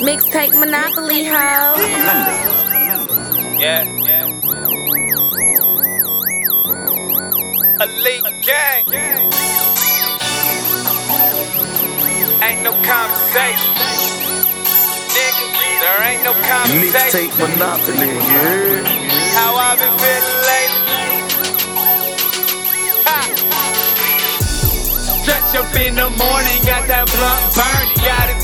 Mixtape 0.00 0.54
Monopoly, 0.58 1.24
ho. 1.24 1.74
Yeah, 3.58 3.82
yeah. 4.06 4.26
Elite 7.82 8.22
gang. 8.46 8.86
Ain't 12.40 12.62
no 12.62 12.72
conversation. 12.86 13.74
Nigga, 15.14 15.44
there 15.82 16.02
ain't 16.08 16.22
no 16.22 16.32
conversation. 16.32 17.30
Mixtape 17.30 17.34
Monopoly, 17.38 18.06
yeah. 18.06 18.86
How 19.34 19.50
I 19.56 19.74
been 19.74 19.94
feeling 19.98 20.40
lately. 20.50 21.06
Ha. 23.04 23.20
Stretch 25.22 25.52
up 25.56 25.74
in 25.74 25.94
the 25.96 26.08
morning, 26.08 26.62
got 26.64 26.86
that 26.86 27.06
blunt 27.10 27.54
burning. 27.56 27.97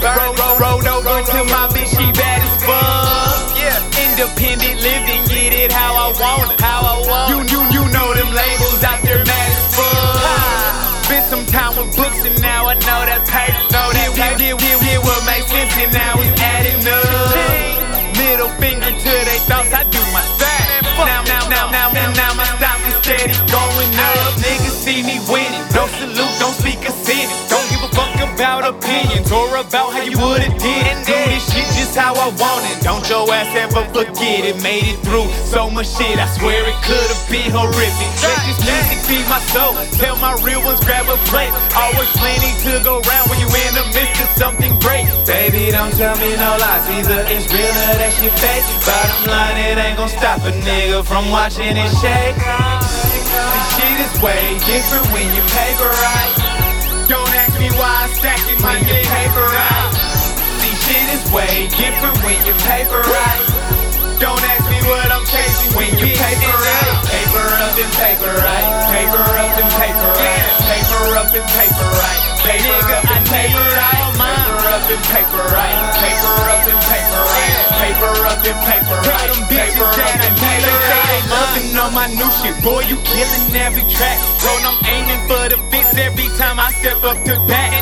Burning. 0.00 0.16
Roll, 0.16 0.56
roll, 0.56 0.56
rolled 0.56 0.88
over 0.88 1.20
to 1.28 1.40
my 1.52 1.68
bitch, 1.76 1.92
she 1.92 2.08
bad 2.16 2.40
as 2.40 2.56
fuck. 2.64 3.52
Yeah. 3.52 3.76
Independent 4.00 4.80
living, 4.80 5.22
get 5.28 5.52
it 5.52 5.72
how 5.72 5.92
I 5.92 6.08
want 6.16 6.52
it. 6.52 6.60
How 6.60 6.80
I 6.80 6.96
want 7.04 7.28
it. 7.28 7.36
You, 7.36 7.38
you, 7.52 7.60
you 7.68 7.82
know 7.92 8.08
them 8.16 8.32
labels 8.32 8.80
out 8.80 9.00
there 9.04 9.20
mad 9.20 9.50
as 9.52 9.64
fuck. 9.76 11.04
Spent 11.04 11.24
some 11.28 11.44
time 11.52 11.76
with 11.76 11.92
books 11.96 12.24
and 12.24 12.36
now 12.40 12.72
I 12.72 12.74
know 12.80 13.00
that 13.04 13.28
pay. 13.28 13.52
Know 13.68 13.92
that 13.92 14.10
pay. 14.16 14.40
Did, 14.40 14.56
did, 14.56 14.80
did 14.80 15.00
what 15.04 15.20
makes 15.28 15.52
sense 15.52 15.72
and 15.76 15.92
now 15.92 16.16
it's 16.16 16.32
adding 16.40 16.80
up. 16.80 18.16
Middle 18.16 18.52
finger 18.56 18.88
to 18.88 19.12
they 19.28 19.40
thoughts, 19.44 19.72
I 19.72 19.84
do 19.84 20.00
my 20.16 20.24
thing. 20.40 20.80
Now, 21.00 21.24
now, 21.24 21.44
now, 21.48 21.68
now, 21.72 21.88
now, 21.92 22.08
now 22.12 22.32
my 22.36 22.44
stock 22.56 22.80
is 22.88 22.96
steady 23.04 23.36
going 23.48 23.92
up. 23.96 24.32
Niggas 24.40 24.76
see 24.84 25.00
me 25.04 25.20
winning, 25.28 25.64
no 25.72 25.88
salute, 25.96 26.36
don't 26.40 26.56
speak 26.56 26.84
a 26.88 26.92
sentence. 26.92 27.48
Don't 27.48 27.64
give 27.72 27.80
a 27.84 27.90
fuck 27.92 28.16
about 28.20 28.68
opinions 28.68 29.09
or 29.30 29.62
about 29.62 29.94
how 29.94 30.02
you 30.02 30.18
would've 30.18 30.58
did 30.58 30.84
it. 30.90 30.98
Do 31.06 31.14
this 31.30 31.46
shit 31.46 31.66
just 31.78 31.94
how 31.94 32.14
I 32.14 32.28
want 32.34 32.66
it. 32.70 32.82
Don't 32.82 33.06
your 33.08 33.26
ass 33.30 33.54
ever 33.54 33.86
forget 33.94 34.42
it. 34.44 34.58
Made 34.62 34.86
it 34.90 34.98
through 35.06 35.30
so 35.46 35.70
much 35.70 35.86
shit, 35.86 36.18
I 36.18 36.26
swear 36.34 36.66
it 36.66 36.78
could've 36.82 37.22
been 37.30 37.50
horrific. 37.50 38.10
Let 38.22 38.38
this 38.46 38.60
music 38.62 38.98
feed 39.06 39.26
my 39.30 39.38
soul. 39.54 39.74
Tell 40.02 40.18
my 40.18 40.34
real 40.42 40.62
ones 40.66 40.82
grab 40.82 41.06
a 41.06 41.16
plate. 41.30 41.54
Always 41.78 42.10
plenty 42.18 42.50
to 42.66 42.82
go 42.82 42.98
round 43.06 43.30
when 43.30 43.38
you 43.38 43.46
in 43.46 43.72
the 43.78 43.86
midst 43.94 44.18
of 44.18 44.30
something 44.34 44.72
great. 44.82 45.06
Baby, 45.26 45.70
don't 45.70 45.94
tell 45.94 46.18
me 46.18 46.34
no 46.34 46.58
lies. 46.58 46.84
Either 46.90 47.22
it's 47.30 47.46
real 47.54 47.74
or 47.86 47.94
that 48.02 48.12
shit 48.18 48.34
fake. 48.34 48.66
Bottom 48.82 49.30
line, 49.30 49.58
it 49.62 49.78
ain't 49.78 49.96
gon' 49.96 50.10
stop 50.10 50.42
a 50.42 50.52
nigga 50.66 51.06
from 51.06 51.30
watching 51.30 51.78
it 51.78 51.92
shake. 52.02 52.34
This 52.34 53.66
shit 53.78 53.98
is 54.02 54.14
way 54.18 54.58
different 54.66 55.06
when 55.14 55.26
you 55.34 55.42
paper 55.54 55.86
right. 55.86 56.50
Don't 57.10 57.34
ask 57.34 57.58
me 57.58 57.66
why 57.74 58.06
I 58.06 58.14
stack 58.14 58.38
it 58.46 58.62
when 58.62 58.79
paper 62.90 63.06
right. 63.06 63.46
Don't 64.18 64.42
ask 64.42 64.66
me 64.66 64.78
what 64.90 65.06
I'm 65.14 65.22
chasing 65.22 65.70
when 65.78 65.90
you 65.94 66.10
paper 66.10 66.54
right. 66.58 66.90
Paper 67.06 67.46
up 67.62 67.78
and 67.78 67.92
paper 67.94 68.34
right. 68.34 68.66
Paper 68.90 69.22
up 69.22 69.54
and 69.62 69.70
paper 69.78 70.10
right. 70.18 70.42
Paper 70.66 71.02
up 71.14 71.30
and 71.30 71.46
paper 71.54 71.86
right. 71.86 72.18
Paper 72.42 72.82
up 72.82 73.06
and 73.06 73.30
paper 73.30 73.62
right. 73.62 74.10
Paper 74.18 74.58
up 74.74 74.90
and 74.90 75.04
paper 75.06 75.44
right. 75.54 75.78
Paper 76.02 76.34
up 76.50 76.66
and 76.66 76.82
paper 76.90 77.22
right. 77.30 77.62
Paper 77.78 78.14
up 78.26 78.42
and 78.42 78.58
paper 78.66 78.98
right. 79.06 79.30
Paper 79.46 79.86
up 79.86 80.18
and 80.18 80.34
paper 80.34 80.74
right. 80.90 81.22
Loving 81.30 81.70
on 81.78 81.94
my 81.94 82.10
new 82.10 82.30
shit, 82.42 82.58
boy, 82.66 82.82
you 82.90 82.98
killing 83.06 83.54
every 83.54 83.86
track. 83.86 84.18
Bro, 84.42 84.50
I'm 84.66 84.78
aiming 84.82 85.22
for 85.30 85.46
the 85.46 85.58
fits 85.70 85.94
every 85.94 86.26
time 86.34 86.58
I 86.58 86.74
step 86.74 86.98
up 87.06 87.22
to 87.22 87.38
bat. 87.46 87.79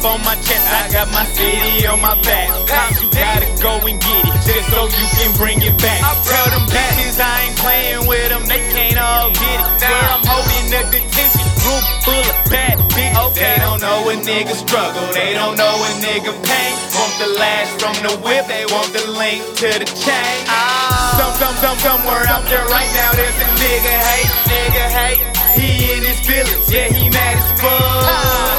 On 0.00 0.16
my 0.24 0.32
chest, 0.40 0.64
I 0.72 0.88
got 0.88 1.12
my 1.12 1.28
city 1.36 1.84
on 1.84 2.00
my 2.00 2.16
back. 2.24 2.48
Times 2.64 3.04
you 3.04 3.08
gotta 3.12 3.44
go 3.60 3.76
and 3.84 4.00
get 4.00 4.24
it, 4.24 4.36
just 4.48 4.72
so 4.72 4.88
you 4.88 5.06
can 5.20 5.28
bring 5.36 5.60
it 5.60 5.76
back. 5.76 6.00
Tell 6.24 6.48
them 6.56 6.64
bitches 6.72 7.20
I 7.20 7.44
ain't 7.44 7.56
playing 7.60 8.08
with 8.08 8.32
them, 8.32 8.48
they 8.48 8.64
can't 8.72 8.96
all 8.96 9.28
get 9.28 9.60
it. 9.60 9.68
Where 9.76 10.08
I'm 10.08 10.24
holding 10.24 10.72
the 10.72 10.80
detention 10.88 11.44
room 11.68 11.84
full 12.00 12.16
of 12.16 12.38
bad 12.48 12.80
bitches. 12.96 13.36
They 13.36 13.60
don't 13.60 13.84
know 13.84 14.08
a 14.08 14.16
nigga 14.24 14.56
struggle, 14.56 15.04
they 15.12 15.36
don't 15.36 15.60
know 15.60 15.68
a 15.68 15.90
nigga 16.00 16.32
pain. 16.48 16.74
Want 16.96 17.12
the 17.20 17.28
lash 17.36 17.68
from 17.76 17.92
the 18.00 18.16
whip, 18.24 18.48
they 18.48 18.64
want 18.72 18.88
the 18.96 19.04
link 19.04 19.44
to 19.60 19.68
the 19.68 19.88
chain. 20.00 20.40
Ah. 20.48 21.12
Some, 21.20 21.36
some, 21.36 21.56
some, 21.60 21.76
somewhere 21.76 22.24
out 22.24 22.48
there 22.48 22.64
right 22.72 22.88
now, 22.96 23.12
there's 23.20 23.36
a 23.36 23.48
nigga 23.60 23.94
hate, 24.00 24.32
nigga 24.48 24.84
hate. 24.96 25.22
He 25.60 25.92
in 25.92 26.00
his 26.08 26.16
feelings, 26.24 26.72
yeah, 26.72 26.88
he 26.88 27.12
mad 27.12 27.36
as 27.36 27.60
fuck. 27.60 27.68
Ah. 27.68 28.49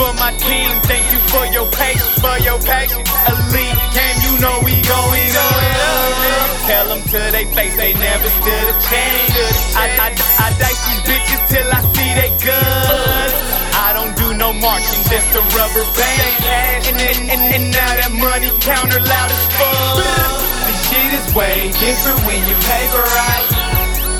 For 0.00 0.16
my 0.16 0.32
team, 0.40 0.72
thank 0.88 1.04
you 1.12 1.20
for 1.28 1.44
your 1.52 1.68
patience, 1.76 2.16
for 2.24 2.32
your 2.40 2.56
patience. 2.64 3.04
Elite 3.28 3.76
game, 3.92 4.18
you 4.24 4.32
know 4.40 4.56
we 4.64 4.72
going, 4.80 5.28
going 5.28 5.72
up. 5.76 6.48
Tell 6.64 6.88
them 6.88 7.04
to 7.04 7.20
they 7.28 7.44
face, 7.52 7.76
they 7.76 7.92
never 7.92 8.28
stood 8.40 8.66
a 8.72 8.76
chance. 8.80 9.76
I, 9.76 9.92
I, 10.00 10.08
I 10.40 10.48
dice 10.56 10.80
these 10.88 11.04
bitches 11.04 11.42
till 11.52 11.68
I 11.68 11.84
see 11.92 12.10
they 12.16 12.32
guns. 12.40 13.36
I 13.76 13.92
don't 13.92 14.16
do 14.16 14.32
no 14.40 14.56
marching, 14.56 15.04
just 15.12 15.36
a 15.36 15.44
rubber 15.52 15.84
band. 15.92 16.48
And, 16.48 16.96
and, 16.96 17.20
and, 17.36 17.42
and 17.60 17.64
now 17.68 17.92
that 18.00 18.08
money 18.16 18.48
counter 18.64 19.04
loud 19.04 19.28
as 19.28 19.44
fuck. 19.60 20.00
This 20.00 20.80
shit 20.88 21.12
is 21.12 21.26
way 21.36 21.68
different 21.76 22.24
when 22.24 22.40
you 22.48 22.56
paper 22.56 23.04
right. 23.04 23.46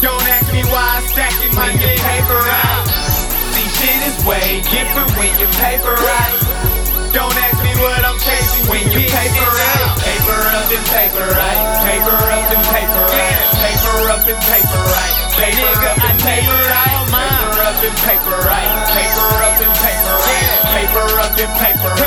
Don't 0.04 0.28
ask 0.28 0.52
me 0.52 0.60
why 0.68 1.00
I 1.00 1.08
stack 1.08 1.32
it 1.40 1.56
when 1.56 1.72
you 1.72 1.88
paper 2.04 2.36
right 2.36 2.89
shit 3.80 4.00
is 4.04 4.16
way 4.28 4.60
different 4.68 5.08
when 5.16 5.32
you 5.40 5.48
paper 5.56 5.96
right. 5.96 6.36
Don't 7.16 7.32
ask 7.32 7.58
me 7.64 7.72
what 7.80 8.04
I'm 8.04 8.18
chasing 8.20 8.68
when 8.68 8.84
you 8.92 9.08
paper 9.08 9.48
right. 9.48 9.96
Paper 10.04 10.40
up 10.52 10.68
and 10.68 10.86
paper 10.92 11.26
right. 11.32 11.60
Paper 11.88 12.12
up 12.12 12.48
and 12.52 12.64
paper 12.68 13.04
right. 13.08 13.40
Paper 13.64 13.96
up 14.12 14.24
and 14.28 14.40
paper 14.44 14.82
right. 14.84 15.16
Paper 15.40 15.72
up 15.80 16.12
and 16.12 16.28
paper 16.28 16.56
right. 16.60 17.00
Paper 17.24 17.56
up 17.64 17.80
and 17.80 17.96
paper 18.04 18.36
right. 18.44 18.70
Paper 18.92 19.30
up 19.48 19.58
and 19.64 19.74
paper 19.80 20.14
right. 20.28 20.48
Paper 20.76 21.08
up 21.24 21.34
and 21.40 21.52
paper 21.56 21.88
right. 21.88 21.99